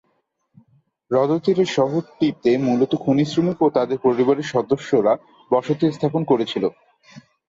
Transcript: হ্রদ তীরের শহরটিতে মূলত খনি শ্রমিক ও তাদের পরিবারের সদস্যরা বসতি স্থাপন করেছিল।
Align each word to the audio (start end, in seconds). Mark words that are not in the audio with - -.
হ্রদ 1.11 1.31
তীরের 1.43 1.69
শহরটিতে 1.77 2.51
মূলত 2.65 2.91
খনি 3.03 3.25
শ্রমিক 3.25 3.57
ও 3.61 3.77
তাদের 3.77 3.97
পরিবারের 4.05 4.51
সদস্যরা 4.53 5.13
বসতি 5.51 5.85
স্থাপন 5.91 6.21
করেছিল। 6.31 6.63